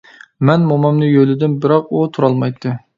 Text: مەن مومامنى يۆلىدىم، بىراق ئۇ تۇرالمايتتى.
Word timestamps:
مەن 0.49 0.65
مومامنى 0.71 1.11
يۆلىدىم، 1.11 1.57
بىراق 1.67 1.95
ئۇ 2.01 2.05
تۇرالمايتتى. 2.19 2.79